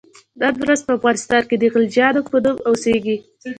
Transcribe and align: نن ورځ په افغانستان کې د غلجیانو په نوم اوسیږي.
نن 0.41 0.53
ورځ 0.63 0.79
په 0.85 0.91
افغانستان 0.97 1.43
کې 1.49 1.55
د 1.57 1.63
غلجیانو 1.73 2.21
په 2.29 2.37
نوم 2.43 2.57
اوسیږي. 2.69 3.15